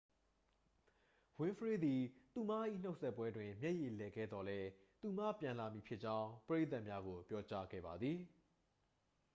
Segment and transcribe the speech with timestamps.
[1.37, 2.01] ဝင်းဖရေးသည်
[2.33, 2.51] သူမ၏
[2.83, 4.67] နှုတ်ဆက်ပွဲတွင် မျက်ရည်လည်ခဲ့သော်လည်း
[5.01, 8.17] သူမပြန်လာမည်ဖြစ်ကြောင်း ပရိသတ်များကို ပြောကြားခဲ့ပါသည်